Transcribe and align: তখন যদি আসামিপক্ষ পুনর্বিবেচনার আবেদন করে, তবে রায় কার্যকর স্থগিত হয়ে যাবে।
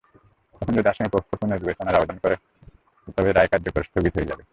তখন 0.55 0.73
যদি 0.77 0.87
আসামিপক্ষ 0.89 1.29
পুনর্বিবেচনার 1.33 1.97
আবেদন 1.97 2.17
করে, 2.23 2.35
তবে 3.17 3.29
রায় 3.31 3.49
কার্যকর 3.51 3.87
স্থগিত 3.87 4.13
হয়ে 4.17 4.29
যাবে। 4.31 4.43